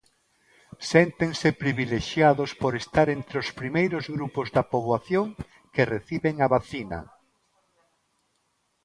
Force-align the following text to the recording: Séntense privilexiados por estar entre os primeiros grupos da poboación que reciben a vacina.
Séntense 0.91 1.49
privilexiados 1.63 2.49
por 2.61 2.73
estar 2.83 3.07
entre 3.17 3.35
os 3.43 3.49
primeiros 3.59 4.05
grupos 4.15 4.47
da 4.55 4.63
poboación 4.71 5.27
que 5.73 5.89
reciben 5.95 6.35
a 6.39 6.47
vacina. 6.55 6.99